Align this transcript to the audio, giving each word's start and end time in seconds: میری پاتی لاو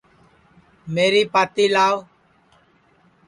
میری 0.93 1.23
پاتی 1.33 1.65
لاو 1.75 1.97